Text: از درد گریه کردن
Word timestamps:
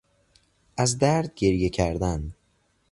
از 0.77 0.97
درد 0.97 1.31
گریه 1.35 1.69
کردن 1.69 2.33